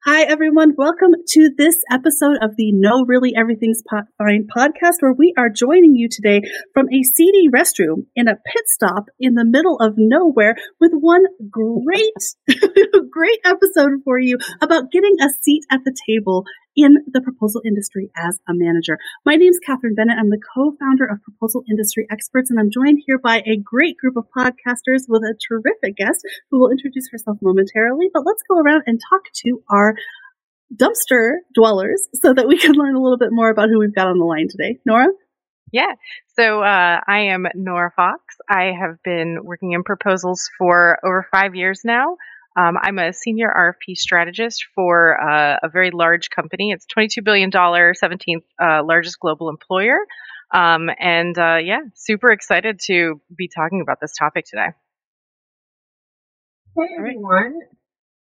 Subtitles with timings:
[0.00, 0.74] Hi, everyone.
[0.76, 5.94] Welcome to this episode of the No Really Everything's Fine podcast, where we are joining
[5.94, 6.40] you today
[6.74, 11.22] from a seedy restroom in a pit stop in the middle of nowhere with one
[11.48, 12.12] great,
[13.10, 16.46] great episode for you about getting a seat at the table
[16.76, 18.98] in the proposal industry as a manager.
[19.24, 20.18] My name is Kathryn Bennett.
[20.18, 24.16] I'm the co-founder of Proposal Industry Experts, and I'm joined here by a great group
[24.16, 26.20] of podcasters with a terrific guest
[26.50, 28.08] who will introduce herself momentarily.
[28.12, 29.94] But let's go around and talk to our
[30.74, 34.06] dumpster dwellers so that we can learn a little bit more about who we've got
[34.06, 34.78] on the line today.
[34.86, 35.08] Nora?
[35.72, 35.94] Yeah.
[36.38, 38.18] So uh, I am Nora Foux.
[38.48, 42.16] I have been working in proposals for over five years now.
[42.54, 46.72] Um, I'm a senior RFP strategist for uh, a very large company.
[46.72, 49.96] It's $22 billion, 17th uh, largest global employer.
[50.52, 54.68] Um, and uh, yeah, super excited to be talking about this topic today.
[56.76, 57.54] Hey everyone,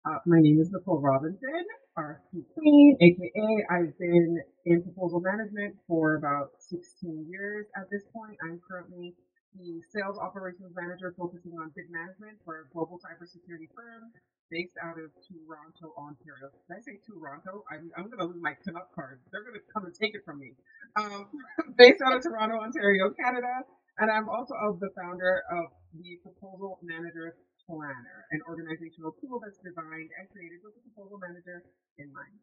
[0.06, 1.64] uh, my name is Nicole Robinson,
[1.98, 8.38] RFP Queen, aka I've been in proposal management for about 16 years at this point.
[8.44, 9.14] I'm currently
[9.56, 14.12] the sales operations manager focusing on bid management for a global cybersecurity firm
[14.52, 16.52] based out of Toronto, Ontario.
[16.68, 17.64] Did I say Toronto?
[17.72, 19.24] I'm, I'm going to lose my Canuck card.
[19.32, 20.56] They're going to come and take it from me.
[21.00, 21.32] Um,
[21.80, 23.64] based out of Toronto, Ontario, Canada.
[24.00, 27.36] And I'm also of the founder of the Proposal Manager
[27.68, 31.64] Planner, an organizational tool that's designed and created with the proposal manager
[32.00, 32.40] in mind.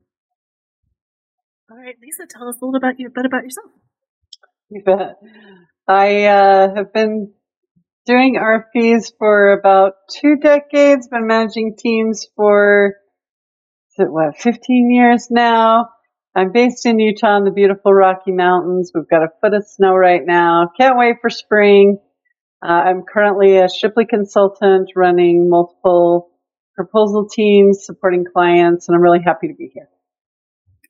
[1.68, 3.72] All right, Lisa, tell us a little about you, bit about yourself.
[4.70, 5.16] You bet.
[5.88, 7.32] I uh, have been
[8.04, 12.96] doing RFPs for about two decades, been managing teams for,
[13.96, 15.88] what, 15 years now.
[16.34, 18.92] I'm based in Utah in the beautiful Rocky Mountains.
[18.94, 20.70] We've got a foot of snow right now.
[20.78, 21.98] Can't wait for spring.
[22.62, 26.28] Uh, I'm currently a Shipley consultant running multiple
[26.74, 29.88] proposal teams, supporting clients, and I'm really happy to be here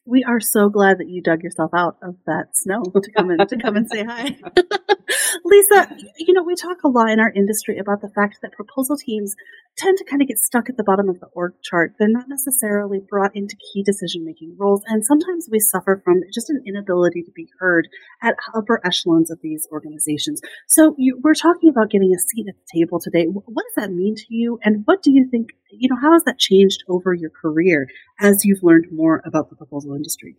[0.09, 3.47] we are so glad that you dug yourself out of that snow to come in
[3.47, 4.37] to come and say hi.
[5.45, 5.89] Lisa,
[6.19, 9.35] you know, we talk a lot in our industry about the fact that proposal teams
[9.77, 11.95] tend to kind of get stuck at the bottom of the org chart.
[11.99, 14.83] They're not necessarily brought into key decision making roles.
[14.87, 17.89] And sometimes we suffer from just an inability to be heard
[18.23, 20.41] at upper echelons of these organizations.
[20.67, 23.27] So you, we're talking about getting a seat at the table today.
[23.27, 24.59] What does that mean to you?
[24.65, 27.87] And what do you think, you know, how has that changed over your career
[28.21, 30.37] as you've learned more about the proposal industry?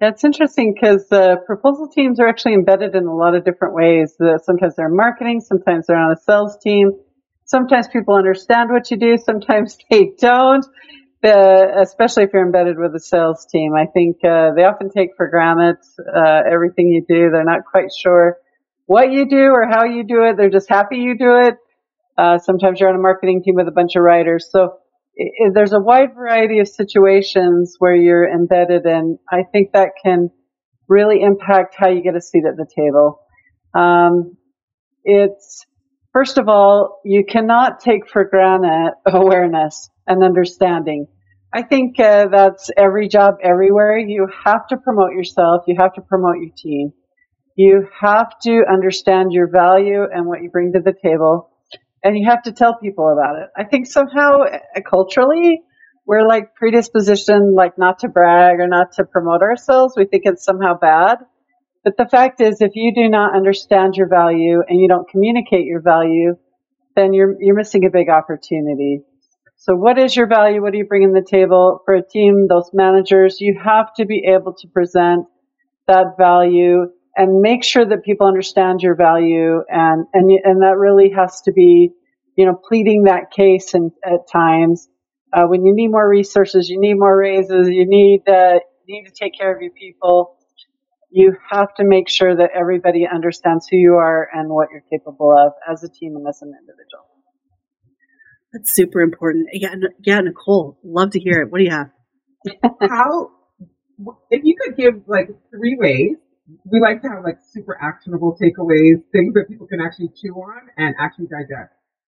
[0.00, 4.16] That's interesting because uh, proposal teams are actually embedded in a lot of different ways.
[4.44, 6.92] Sometimes they're marketing, sometimes they're on a sales team.
[7.44, 10.64] Sometimes people understand what you do, sometimes they don't.
[11.24, 15.16] Uh, especially if you're embedded with a sales team, I think uh, they often take
[15.16, 15.78] for granted
[16.14, 17.30] uh, everything you do.
[17.30, 18.36] They're not quite sure
[18.86, 20.36] what you do or how you do it.
[20.36, 21.56] They're just happy you do it.
[22.16, 24.78] Uh, sometimes you're on a marketing team with a bunch of writers, so
[25.52, 30.30] there's a wide variety of situations where you're embedded and I think that can
[30.88, 33.20] really impact how you get a seat at the table.
[33.74, 34.36] Um,
[35.04, 35.66] it's,
[36.12, 41.06] first of all, you cannot take for granted awareness and understanding.
[41.52, 43.98] I think uh, that's every job everywhere.
[43.98, 45.64] You have to promote yourself.
[45.66, 46.92] You have to promote your team.
[47.56, 51.50] You have to understand your value and what you bring to the table
[52.02, 53.48] and you have to tell people about it.
[53.56, 55.62] I think somehow uh, culturally
[56.08, 59.92] we're like predispositioned like not to brag or not to promote ourselves.
[59.94, 61.18] We think it's somehow bad.
[61.84, 65.66] But the fact is if you do not understand your value and you don't communicate
[65.66, 66.36] your value,
[66.96, 69.02] then you're you're missing a big opportunity.
[69.56, 70.62] So what is your value?
[70.62, 73.38] What do you bring in the table for a team, those managers?
[73.40, 75.26] You have to be able to present
[75.88, 76.86] that value
[77.18, 81.52] and make sure that people understand your value and and and that really has to
[81.52, 81.90] be
[82.36, 84.88] you know pleading that case and at times.
[85.30, 89.04] Uh, when you need more resources you need more raises you need uh, you need
[89.04, 90.38] to take care of your people
[91.10, 95.30] you have to make sure that everybody understands who you are and what you're capable
[95.30, 97.04] of as a team and as an individual.
[98.54, 99.48] That's super important.
[99.52, 101.50] Yeah yeah nicole love to hear it.
[101.50, 101.90] What do you have?
[102.88, 103.32] How
[104.30, 106.16] if you could give like three ways
[106.64, 110.68] we like to have like super actionable takeaways, things that people can actually chew on
[110.76, 111.72] and actually digest.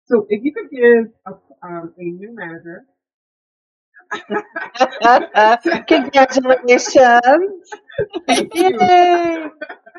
[0.06, 1.32] So if you could give a,
[1.66, 2.84] um, a new manager.
[5.88, 7.70] Congratulations!
[8.54, 9.46] Yay!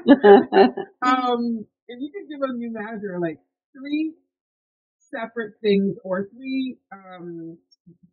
[1.04, 3.40] um, if you could give a new manager like
[3.78, 4.14] three
[5.00, 7.58] separate things or three um,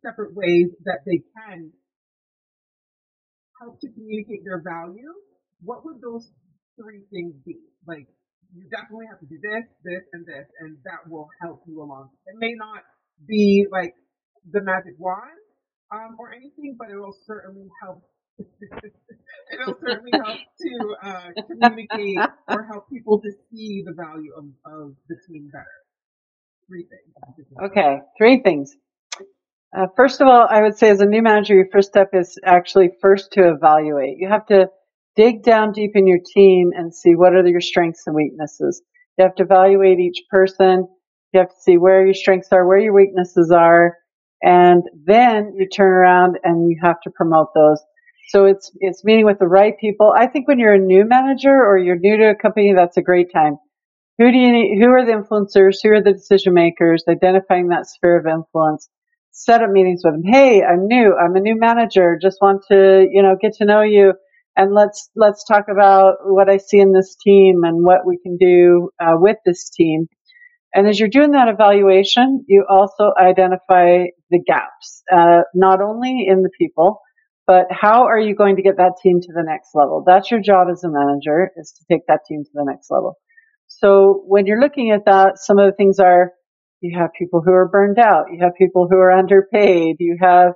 [0.03, 1.71] separate ways that they can
[3.61, 5.13] help to communicate their value
[5.61, 6.29] what would those
[6.79, 7.57] three things be?
[7.87, 8.07] Like,
[8.55, 12.09] you definitely have to do this, this, and this, and that will help you along.
[12.27, 12.83] It may not
[13.27, 13.93] be like
[14.51, 15.37] the magic wand,
[15.91, 18.03] um, or anything, but it will certainly help.
[18.39, 22.17] It'll certainly help to uh, communicate
[22.47, 25.65] or help people to see the value of, of the team better.
[26.67, 27.47] Three things.
[27.63, 28.75] Okay, three things.
[29.75, 32.37] Uh, first of all, I would say as a new manager, your first step is
[32.45, 34.17] actually first to evaluate.
[34.17, 34.69] You have to
[35.17, 38.81] dig down deep in your team and see what are your strengths and weaknesses.
[39.17, 40.87] You have to evaluate each person.
[41.33, 43.97] You have to see where your strengths are, where your weaknesses are,
[44.43, 47.81] and then you turn around and you have to promote those.
[48.29, 50.13] So it's it's meeting with the right people.
[50.15, 53.01] I think when you're a new manager or you're new to a company, that's a
[53.01, 53.57] great time.
[54.19, 54.79] Who do you need?
[54.79, 55.77] Who are the influencers?
[55.83, 57.03] Who are the decision makers?
[57.09, 58.89] Identifying that sphere of influence.
[59.31, 60.23] Set up meetings with them.
[60.25, 61.15] Hey, I'm new.
[61.15, 62.19] I'm a new manager.
[62.21, 64.13] Just want to you know get to know you
[64.57, 68.37] and let's let's talk about what I see in this team and what we can
[68.37, 70.07] do uh, with this team.
[70.73, 76.41] And as you're doing that evaluation, you also identify the gaps, uh, not only in
[76.41, 76.99] the people,
[77.45, 80.03] but how are you going to get that team to the next level?
[80.05, 83.15] That's your job as a manager is to take that team to the next level.
[83.67, 86.33] So when you're looking at that, some of the things are
[86.81, 90.53] you have people who are burned out, you have people who are underpaid, you have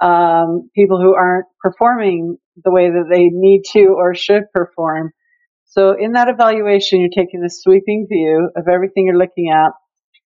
[0.00, 5.12] um, people who aren't performing the way that they need to or should perform.
[5.66, 9.72] So in that evaluation, you're taking the sweeping view of everything you're looking at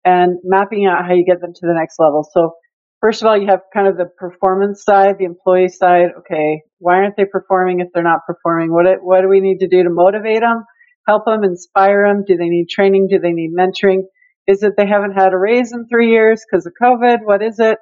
[0.04, 2.26] and mapping out how you get them to the next level.
[2.32, 2.54] So
[3.00, 6.10] first of all, you have kind of the performance side, the employee side.
[6.20, 8.72] Okay, why aren't they performing if they're not performing?
[8.72, 10.64] What what do we need to do to motivate them,
[11.06, 12.24] help them, inspire them?
[12.26, 13.08] Do they need training?
[13.10, 14.02] Do they need mentoring?
[14.46, 17.18] Is it they haven't had a raise in three years because of COVID?
[17.24, 17.78] What is it?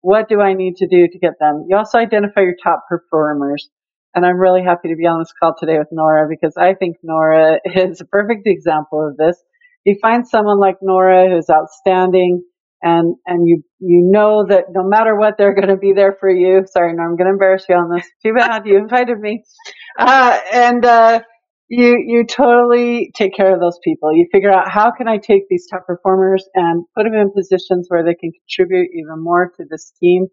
[0.00, 1.66] What do I need to do to get them?
[1.68, 3.68] You also identify your top performers.
[4.16, 6.96] And I'm really happy to be on this call today with Nora because I think
[7.04, 9.36] Nora is a perfect example of this.
[9.84, 12.42] You find someone like Nora who's outstanding
[12.82, 16.30] and, and you, you know that no matter what, they're going to be there for
[16.30, 16.64] you.
[16.72, 18.06] Sorry, Nora, I'm going to embarrass you on this.
[18.24, 19.44] Too bad you invited me.
[19.98, 21.20] Uh, and, uh,
[21.68, 24.14] you you totally take care of those people.
[24.14, 27.86] You figure out how can I take these top performers and put them in positions
[27.88, 30.28] where they can contribute even more to this team.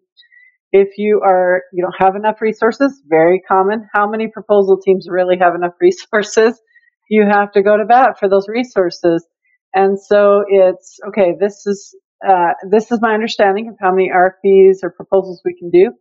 [0.76, 3.88] If you are you don't have enough resources, very common.
[3.94, 6.60] How many proposal teams really have enough resources?
[7.08, 9.24] You have to go to bat for those resources.
[9.72, 11.34] And so it's okay.
[11.38, 11.94] This is
[12.28, 15.92] uh, this is my understanding of how many RFPs or proposals we can do,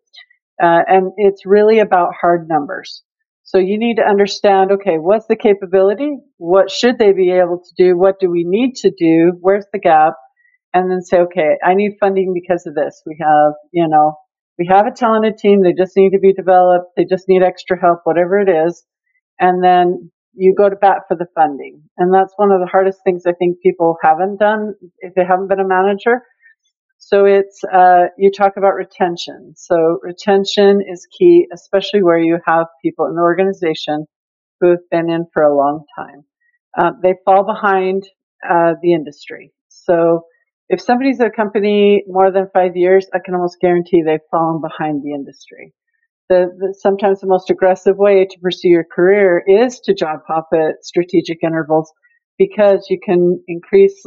[0.63, 3.03] uh, and it's really about hard numbers.
[3.43, 6.17] So you need to understand, okay, what's the capability?
[6.37, 7.95] What should they be able to do?
[7.95, 9.33] What do we need to do?
[9.39, 10.13] Where's the gap?
[10.73, 13.03] And then say, okay, I need funding because of this.
[13.05, 14.15] We have, you know,
[14.59, 15.63] we have a talented team.
[15.63, 16.91] They just need to be developed.
[16.97, 18.83] They just need extra help, whatever it is.
[19.39, 21.83] And then you go to bat for the funding.
[21.97, 25.49] And that's one of the hardest things I think people haven't done if they haven't
[25.49, 26.21] been a manager
[26.99, 29.53] so it's, uh, you talk about retention.
[29.57, 34.07] So retention is key, especially where you have people in the organization
[34.61, 36.23] who have been in for a long time.
[36.77, 38.05] Uh, they fall behind
[38.49, 39.53] uh, the industry.
[39.69, 40.23] So
[40.69, 44.61] if somebody's at a company more than five years, I can almost guarantee they've fallen
[44.61, 45.73] behind the industry.
[46.29, 50.47] The, the, sometimes the most aggressive way to pursue your career is to job hop
[50.53, 51.91] at strategic intervals
[52.37, 54.03] because you can increase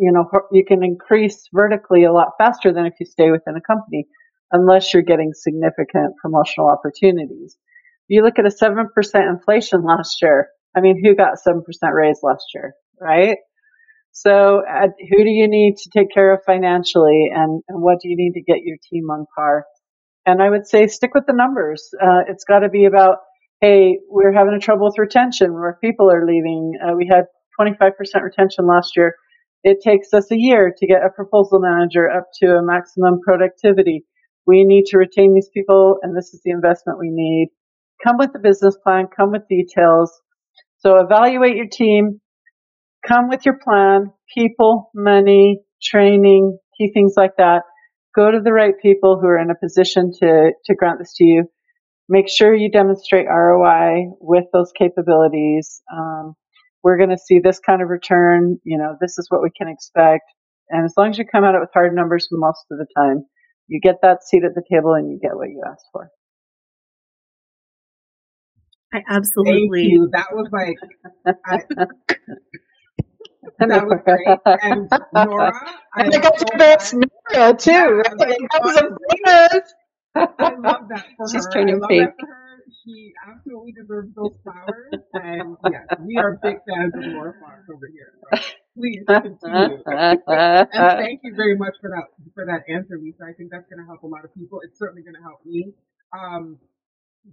[0.00, 3.60] you know, you can increase vertically a lot faster than if you stay within a
[3.60, 4.06] company,
[4.50, 7.58] unless you're getting significant promotional opportunities.
[8.08, 8.86] You look at a 7%
[9.28, 10.48] inflation last year.
[10.74, 11.60] I mean, who got 7%
[11.92, 13.36] raise last year, right?
[14.12, 18.08] So uh, who do you need to take care of financially and, and, what do
[18.08, 19.64] you need to get your team on par?
[20.26, 21.88] And I would say stick with the numbers.
[22.00, 23.18] Uh, it's got to be about,
[23.60, 26.72] hey, we're having a trouble with retention where people are leaving.
[26.84, 27.24] Uh, we had
[27.58, 29.14] 25% retention last year
[29.62, 34.04] it takes us a year to get a proposal manager up to a maximum productivity.
[34.46, 37.48] We need to retain these people, and this is the investment we need.
[38.02, 40.10] Come with the business plan, come with details.
[40.78, 42.20] So evaluate your team,
[43.06, 47.62] come with your plan, people, money, training, key things like that.
[48.14, 51.24] Go to the right people who are in a position to, to grant this to
[51.24, 51.44] you.
[52.08, 55.80] Make sure you demonstrate ROI with those capabilities.
[55.92, 56.34] Um,
[56.82, 58.58] we're going to see this kind of return.
[58.64, 60.24] You know, this is what we can expect.
[60.70, 63.24] And as long as you come at it with hard numbers most of the time,
[63.68, 66.10] you get that seat at the table and you get what you ask for.
[68.92, 69.82] I absolutely.
[69.82, 70.10] Thank you.
[70.12, 70.76] That was like,
[71.46, 71.86] I,
[73.58, 74.38] that was great.
[74.62, 75.52] And Nora,
[75.94, 77.70] I, I got to best Nora too.
[77.70, 79.74] Yeah, that was a bonus.
[80.14, 81.50] I love that for She's her.
[81.52, 82.04] turning I love pink.
[82.06, 82.50] that for her
[82.84, 84.94] he absolutely deserves those flowers.
[85.14, 88.12] And yes, we are big fans of Nora Foux over here.
[88.20, 88.38] So
[88.76, 89.82] please continue.
[89.86, 90.20] and
[90.98, 92.04] thank you very much for that
[92.34, 93.24] for that answer, Lisa.
[93.28, 94.60] I think that's going to help a lot of people.
[94.64, 95.72] It's certainly going to help me.
[96.12, 96.58] Um,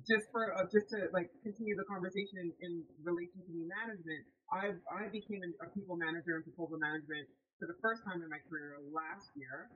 [0.08, 4.24] just for uh, just to like continue the conversation in, in relation to new management,
[4.52, 7.28] I I became a people manager in proposal management
[7.60, 9.72] for the first time in my career last year.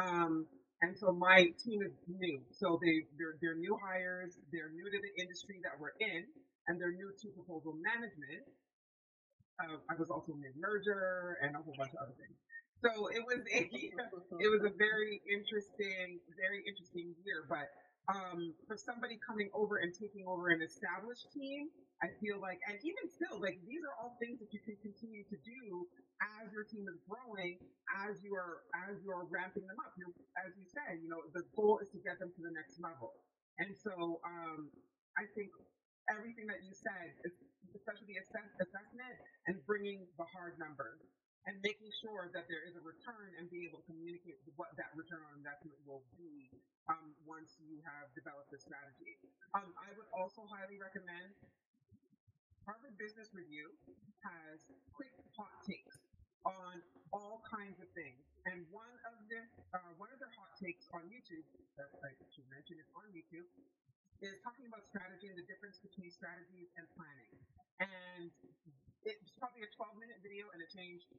[0.00, 0.46] Um,
[0.82, 2.42] and so my team is new.
[2.50, 4.34] So they they're, they're new hires.
[4.50, 6.26] They're new to the industry that we're in,
[6.66, 8.44] and they're new to proposal management.
[9.62, 12.34] Uh, I was also mid merger and a whole bunch of other things.
[12.82, 13.60] So it was a
[14.44, 17.46] it was a very interesting very interesting year.
[17.46, 17.70] But
[18.10, 21.70] um, for somebody coming over and taking over an established team,
[22.02, 25.22] I feel like, and even still, like these are all things that you can continue
[25.30, 25.86] to do
[26.42, 27.62] as your team is growing,
[28.02, 29.94] as you are as you are ramping them up.
[29.94, 30.10] You're,
[30.42, 33.14] as you said, you know, the goal is to get them to the next level.
[33.62, 34.66] And so, um,
[35.14, 35.54] I think
[36.10, 37.14] everything that you said,
[37.78, 39.14] especially the assess- assessment
[39.46, 40.98] and bringing the hard numbers
[41.46, 44.94] and making sure that there is a return and being able to communicate what that
[44.94, 46.46] return on investment will be
[46.86, 49.18] um, once you have developed the strategy.
[49.54, 51.34] Um, I would also highly recommend
[52.62, 53.74] Harvard Business Review
[54.22, 54.62] has
[54.94, 55.98] quick hot takes
[56.46, 56.78] on
[57.10, 59.42] all kinds of things, and one of the
[59.74, 63.46] uh, one of their hot takes on YouTube that I should mention is on YouTube
[64.22, 67.30] is talking about strategy and the difference between strategies and planning.
[67.82, 68.30] And
[69.02, 71.10] it's probably a 12 minute video and it changed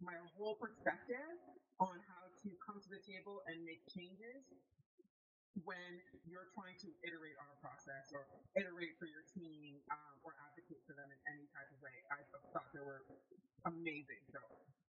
[0.00, 1.36] my whole perspective
[1.80, 4.46] on how to come to the table and make changes
[5.64, 10.32] when you're trying to iterate on a process or iterate for your team um, or
[10.40, 11.96] advocate for them in any type of way.
[12.12, 13.04] I thought they were
[13.66, 14.20] amazing.
[14.32, 14.40] So,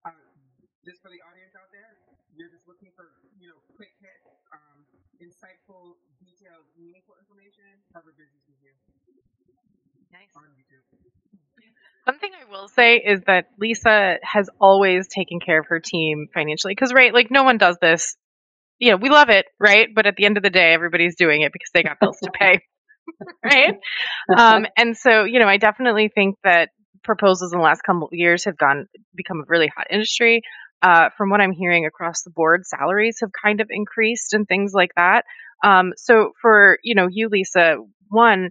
[0.07, 0.46] um,
[0.87, 1.99] just for the audience out there,
[2.39, 3.11] you're just looking for
[3.43, 4.87] you know quick hits, um,
[5.19, 7.67] insightful, detailed, meaningful information.
[7.91, 8.71] Harvard Business Review.
[10.15, 10.31] Nice.
[10.39, 10.87] On YouTube.
[12.07, 16.29] One thing I will say is that Lisa has always taken care of her team
[16.33, 16.71] financially.
[16.71, 18.17] Because, right, like no one does this.
[18.79, 19.89] You know, we love it, right?
[19.93, 22.31] But at the end of the day, everybody's doing it because they got bills to
[22.31, 22.61] pay,
[23.45, 23.75] right?
[24.37, 26.69] Um, and so, you know, I definitely think that
[27.03, 30.43] proposals in the last couple of years have gone become a really hot industry.
[30.83, 34.73] Uh, from what I'm hearing across the board, salaries have kind of increased and things
[34.75, 35.25] like that.
[35.65, 37.77] Um, so for you know you, Lisa,
[38.09, 38.51] one,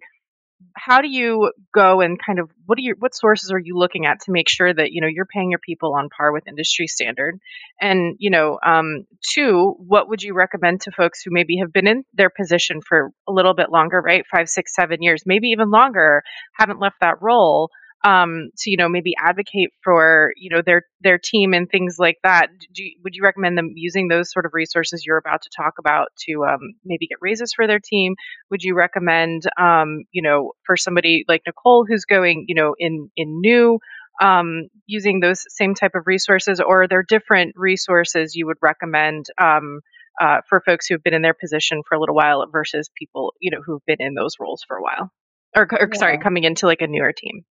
[0.75, 4.05] how do you go and kind of what are your what sources are you looking
[4.05, 6.87] at to make sure that you know you're paying your people on par with industry
[6.87, 7.37] standard
[7.81, 11.87] and you know um, two what would you recommend to folks who maybe have been
[11.87, 15.69] in their position for a little bit longer right five six seven years maybe even
[15.69, 17.69] longer haven't left that role
[18.05, 22.17] um, to you know maybe advocate for you know their their team and things like
[22.23, 22.49] that.
[22.75, 26.09] You, would you recommend them using those sort of resources you're about to talk about
[26.27, 28.13] to um, maybe get raises for their team?
[28.51, 33.09] Would you recommend um, you know for somebody like Nicole who's going you know in
[33.17, 33.79] in new
[34.21, 39.25] um, using those same type of resources, or are there different resources you would recommend?
[39.41, 39.81] Um,
[40.21, 43.51] uh, for folks who've been in their position for a little while versus people, you
[43.51, 45.11] know, who've been in those roles for a while,
[45.53, 45.99] or, or yeah.
[45.99, 47.43] sorry, coming into like a newer team.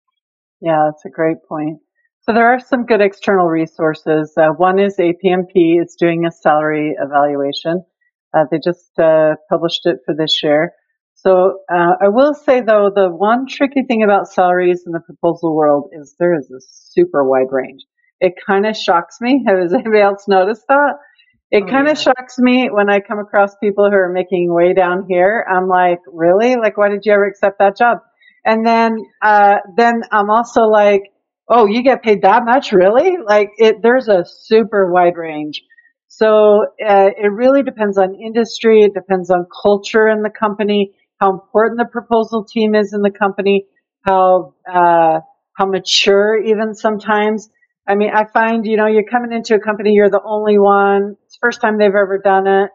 [0.65, 1.81] Yeah, that's a great point.
[2.23, 4.33] So there are some good external resources.
[4.35, 5.53] Uh, one is APMP.
[5.55, 7.85] It's doing a salary evaluation.
[8.33, 10.73] Uh, they just uh, published it for this year.
[11.13, 15.55] So uh, I will say though, the one tricky thing about salaries in the proposal
[15.55, 17.83] world is there is a super wide range.
[18.21, 19.45] It kind of shocks me.
[19.49, 20.95] Has anybody else noticed that?
[21.51, 22.05] It oh, kind of yeah.
[22.05, 25.47] shocks me when I come across people who are making way down here.
[25.49, 26.57] I'm like, really?
[26.57, 27.99] Like, why did you ever accept that job?
[28.45, 31.03] And then, uh, then I'm also like,
[31.49, 32.73] oh, you get paid that much?
[32.73, 33.17] Really?
[33.25, 35.63] Like it, there's a super wide range.
[36.09, 38.83] So, uh, it really depends on industry.
[38.83, 43.11] It depends on culture in the company, how important the proposal team is in the
[43.11, 43.67] company,
[44.03, 45.21] how, uh,
[45.57, 47.49] how mature even sometimes.
[47.87, 51.17] I mean, I find, you know, you're coming into a company, you're the only one.
[51.27, 52.71] It's first time they've ever done it.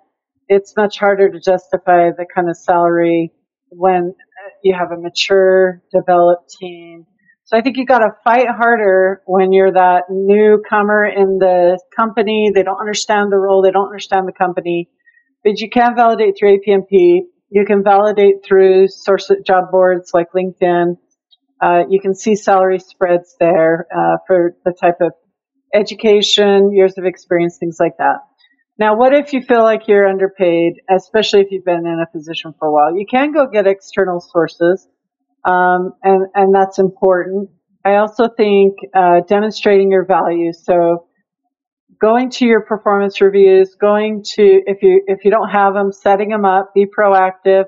[0.47, 3.31] It's much harder to justify the kind of salary
[3.69, 4.15] when
[4.63, 7.05] you have a mature, developed team.
[7.45, 12.51] So I think you got to fight harder when you're that newcomer in the company.
[12.53, 13.63] They don't understand the role.
[13.63, 14.89] They don't understand the company.
[15.43, 17.21] But you can validate through APMP.
[17.49, 20.97] You can validate through source job boards like LinkedIn.
[21.61, 25.13] Uh, you can see salary spreads there uh, for the type of
[25.73, 28.17] education, years of experience, things like that.
[28.79, 32.53] Now, what if you feel like you're underpaid, especially if you've been in a position
[32.57, 32.97] for a while?
[32.97, 34.87] You can go get external sources,
[35.43, 37.49] um, and and that's important.
[37.83, 40.53] I also think uh, demonstrating your value.
[40.53, 41.07] So,
[41.99, 46.29] going to your performance reviews, going to if you if you don't have them, setting
[46.29, 47.65] them up, be proactive,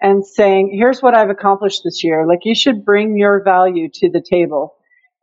[0.00, 4.10] and saying, "Here's what I've accomplished this year." Like you should bring your value to
[4.10, 4.77] the table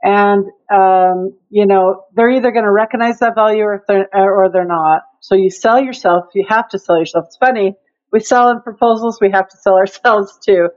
[0.05, 4.63] And, um, you know, they're either going to recognize that value or they're, or they're
[4.63, 5.01] not.
[5.19, 6.25] So you sell yourself.
[6.35, 7.25] You have to sell yourself.
[7.25, 7.73] It's funny.
[8.11, 9.17] We sell in proposals.
[9.19, 10.69] We have to sell ourselves too.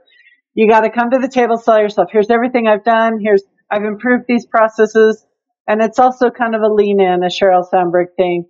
[0.55, 2.09] You got to come to the table, sell yourself.
[2.11, 3.19] Here's everything I've done.
[3.21, 5.23] Here's, I've improved these processes.
[5.67, 8.45] And it's also kind of a lean in, a Sheryl Sandberg thing.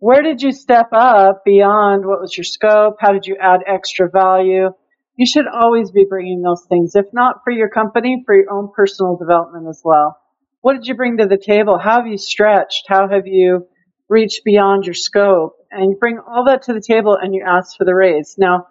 [0.00, 2.96] Where did you step up beyond what was your scope?
[2.98, 4.70] How did you add extra value?
[5.14, 8.72] You should always be bringing those things, if not for your company, for your own
[8.74, 10.18] personal development as well.
[10.64, 11.76] What did you bring to the table?
[11.76, 12.84] How have you stretched?
[12.88, 13.66] How have you
[14.08, 15.56] reached beyond your scope?
[15.70, 18.36] And you bring all that to the table and you ask for the raise.
[18.38, 18.68] Now,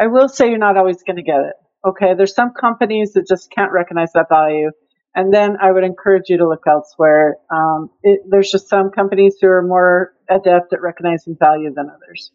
[0.00, 1.54] I will say you're not always going to get it.
[1.86, 2.14] Okay.
[2.14, 4.72] There's some companies that just can't recognize that value.
[5.14, 7.36] And then I would encourage you to look elsewhere.
[7.48, 12.32] Um, it, there's just some companies who are more adept at recognizing value than others.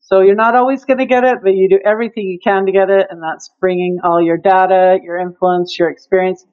[0.00, 2.72] So you're not always going to get it, but you do everything you can to
[2.72, 6.44] get it, and that's bringing all your data, your influence, your experience.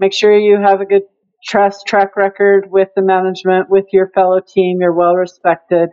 [0.00, 1.02] Make sure you have a good
[1.44, 4.78] trust track record with the management, with your fellow team.
[4.80, 5.90] You're well respected.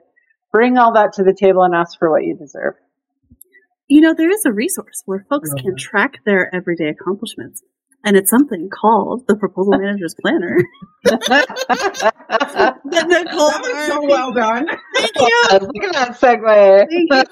[0.51, 2.75] Bring all that to the table and ask for what you deserve.
[3.87, 5.77] You know, there is a resource where folks can mm-hmm.
[5.77, 7.61] track their everyday accomplishments
[8.03, 10.57] and it's something called the proposal manager's planner.
[12.31, 14.67] that was so well done.
[14.95, 15.41] Thank you.
[15.51, 16.87] Look at that segue.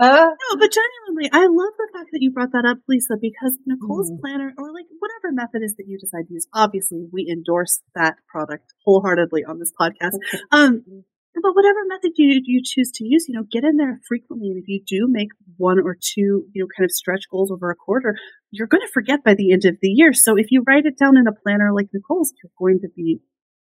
[0.00, 4.10] No, but genuinely, I love the fact that you brought that up, Lisa, because Nicole's
[4.10, 4.20] mm.
[4.20, 8.16] planner, or like whatever method is that you decide to use, obviously we endorse that
[8.28, 10.18] product wholeheartedly on this podcast.
[10.50, 11.04] Um,
[11.34, 14.48] but whatever method you, you choose to use, you know, get in there frequently.
[14.48, 17.70] And if you do make one or two, you know, kind of stretch goals over
[17.70, 18.16] a quarter,
[18.50, 20.12] you're going to forget by the end of the year.
[20.12, 23.20] So if you write it down in a planner like Nicole's, you're going to be,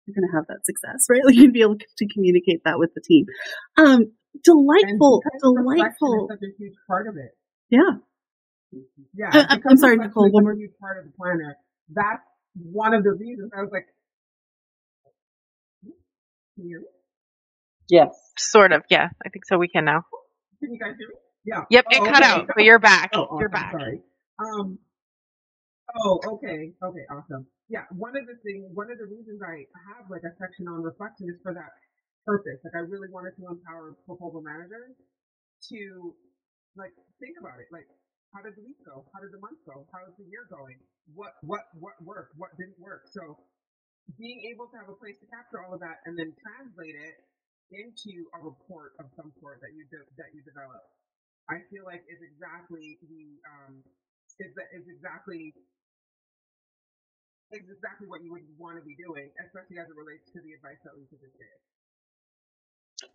[0.05, 1.23] you're going to have that success, right?
[1.25, 3.25] Like you'd be able to communicate that with the team.
[3.77, 4.11] Um,
[4.43, 6.27] delightful, delightful.
[6.29, 7.31] Such a huge part of it.
[7.69, 7.99] Yeah.
[9.15, 9.29] Yeah.
[9.31, 10.31] I, am sorry, Nicole.
[10.31, 11.55] One more huge part of the planner.
[11.89, 12.23] That's
[12.55, 13.85] one of the reasons I was like,
[16.55, 16.85] can you
[17.89, 18.09] Yes.
[18.37, 19.09] Sort of, yeah.
[19.25, 19.57] I think so.
[19.57, 20.03] We can now.
[20.59, 21.15] Can you guys hear me?
[21.45, 21.61] Yeah.
[21.69, 22.25] Yep, it oh, cut okay.
[22.25, 23.11] out, but you're back.
[23.13, 23.39] Oh, awesome.
[23.39, 23.71] You're back.
[23.73, 24.01] Sorry.
[24.39, 24.79] Um.
[25.95, 26.71] Oh, okay.
[26.81, 27.45] Okay, awesome.
[27.71, 30.83] Yeah, one of the things, one of the reasons I have like a section on
[30.83, 31.71] reflection is for that
[32.27, 32.59] purpose.
[32.63, 34.93] Like, I really wanted to empower proposal managers
[35.71, 35.81] to
[36.75, 37.67] like think about it.
[37.71, 37.87] Like,
[38.35, 39.05] how did the week go?
[39.15, 39.87] How did the month go?
[39.95, 40.77] How is the year going?
[41.15, 42.35] What what what worked?
[42.37, 43.07] What didn't work?
[43.11, 43.37] So,
[44.19, 47.15] being able to have a place to capture all of that and then translate it
[47.73, 50.83] into a report of some sort that you de- that you develop.
[51.51, 53.83] I feel like is exactly the um,
[54.39, 55.53] is that is exactly
[57.61, 60.53] is exactly what you would want to be doing, especially as it relates to the
[60.57, 61.59] advice that Lisa just gave.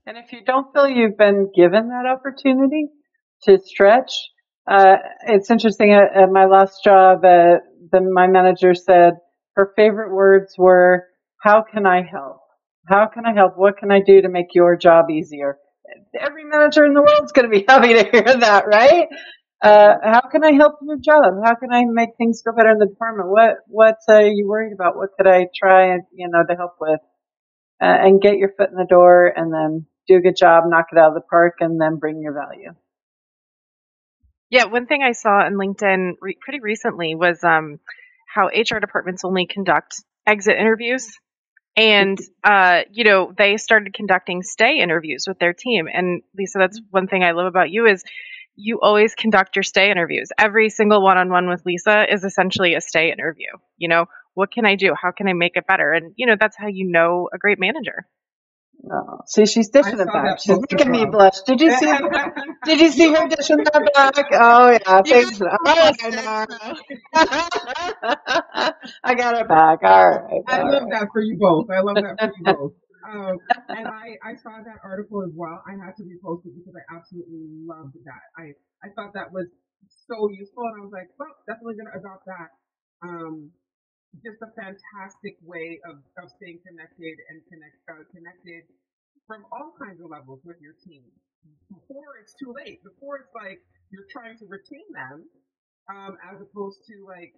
[0.07, 2.88] And if you don't feel you've been given that opportunity
[3.44, 4.12] to stretch,
[4.70, 4.96] uh,
[5.27, 5.92] it's interesting.
[5.92, 9.14] At, at, my last job, uh, the, my manager said
[9.57, 11.07] her favorite words were,
[11.42, 12.40] "How can I help?"
[12.88, 13.57] How can I help?
[13.57, 15.59] What can I do to make your job easier?
[16.18, 19.09] Every manager in the world is going to be happy to hear that, right?
[19.60, 21.34] Uh, how can I help your job?
[21.44, 23.28] How can I make things go better in the department?
[23.28, 24.96] What what are you worried about?
[24.96, 27.00] What could I try you know to help with?
[27.80, 30.86] Uh, and get your foot in the door, and then do a good job, knock
[30.90, 32.72] it out of the park, and then bring your value.
[34.50, 37.78] Yeah, one thing I saw on LinkedIn re- pretty recently was um,
[38.26, 41.08] how HR departments only conduct exit interviews
[41.78, 46.80] and uh, you know they started conducting stay interviews with their team and lisa that's
[46.90, 48.04] one thing i love about you is
[48.60, 53.12] you always conduct your stay interviews every single one-on-one with lisa is essentially a stay
[53.12, 56.26] interview you know what can i do how can i make it better and you
[56.26, 58.06] know that's how you know a great manager
[58.90, 60.38] Oh, see, she's dishing it back.
[60.38, 61.40] She's making me blush.
[61.46, 61.86] Did you see?
[62.64, 64.26] did you see her dishing that back?
[64.32, 65.40] Oh yeah, thanks.
[65.42, 65.92] Oh,
[69.04, 69.80] I got it back.
[69.82, 70.42] All right.
[70.46, 70.92] I love right.
[70.92, 71.70] that for you both.
[71.70, 72.72] I love that for you both.
[73.08, 73.40] Um,
[73.72, 75.64] and I, I saw that article as well.
[75.64, 78.24] I had to repost it because I absolutely loved that.
[78.36, 78.52] I,
[78.84, 79.48] I thought that was
[80.04, 82.50] so useful, and I was like, well, definitely gonna adopt that.
[83.00, 83.50] Um,
[84.24, 88.64] just a fantastic way of, of staying connected and connect, uh, connected
[89.28, 91.04] from all kinds of levels with your team.
[91.70, 92.82] Before it's too late.
[92.84, 93.60] Before it's like
[93.92, 95.24] you're trying to retain them,
[95.88, 97.32] um, as opposed to like,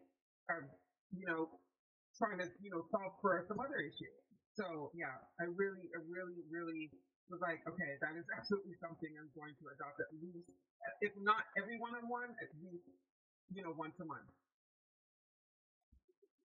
[0.51, 0.67] uh,
[1.15, 1.51] you know,
[2.19, 4.11] trying to, you know, solve for some other issue.
[4.61, 6.93] So yeah, I really, I really, really
[7.33, 10.53] was like, okay, that is absolutely something I'm going to adopt at least,
[11.01, 12.85] if not every one on one, at least,
[13.49, 14.29] you know, once a month.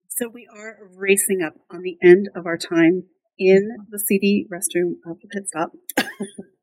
[0.10, 5.02] So we are racing up on the end of our time in the seedy restroom
[5.10, 5.72] of the pit stop.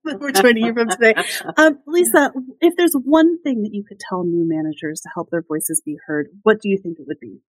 [0.04, 1.14] We're joining you from today.
[1.56, 5.42] Um, Lisa, if there's one thing that you could tell new managers to help their
[5.42, 7.40] voices be heard, what do you think it would be?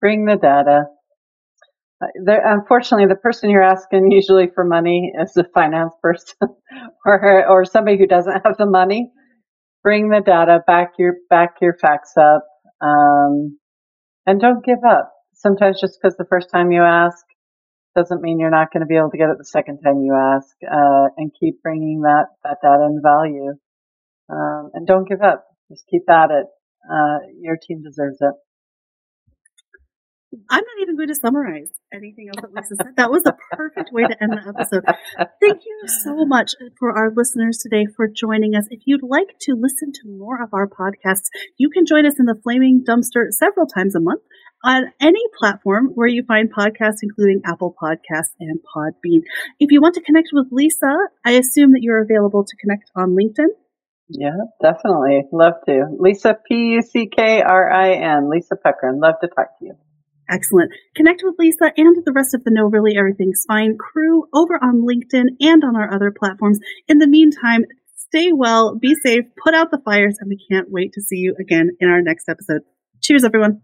[0.00, 0.84] Bring the data.
[2.02, 6.36] Uh, there, unfortunately, the person you're asking usually for money is a finance person
[7.06, 9.10] or or somebody who doesn't have the money.
[9.82, 12.46] Bring the data, back your back your facts up,
[12.80, 13.58] um,
[14.26, 15.12] and don't give up.
[15.34, 17.24] Sometimes just because the first time you ask
[17.96, 20.14] doesn't mean you're not going to be able to get it the second time you
[20.14, 20.54] ask.
[20.64, 23.54] Uh, and keep bringing that that data and value,
[24.30, 25.44] um, and don't give up.
[25.70, 26.46] Just keep at it.
[26.90, 28.34] Uh, your team deserves it.
[30.32, 32.94] I'm not even going to summarize anything else that Lisa said.
[32.96, 34.84] That was a perfect way to end the episode.
[35.40, 38.66] Thank you so much for our listeners today for joining us.
[38.70, 42.26] If you'd like to listen to more of our podcasts, you can join us in
[42.26, 44.22] the Flaming Dumpster several times a month
[44.62, 49.22] on any platform where you find podcasts, including Apple Podcasts and Podbean.
[49.58, 53.16] If you want to connect with Lisa, I assume that you're available to connect on
[53.16, 53.48] LinkedIn.
[54.08, 55.22] Yeah, definitely.
[55.32, 55.86] Love to.
[55.98, 58.28] Lisa P U C K R I N.
[58.30, 59.00] Lisa Puckrin.
[59.00, 59.74] Love to talk to you.
[60.30, 60.70] Excellent.
[60.94, 64.86] Connect with Lisa and the rest of the No Really Everything's Fine crew over on
[64.86, 66.60] LinkedIn and on our other platforms.
[66.86, 67.64] In the meantime,
[67.96, 71.34] stay well, be safe, put out the fires, and we can't wait to see you
[71.40, 72.62] again in our next episode.
[73.02, 73.62] Cheers, everyone.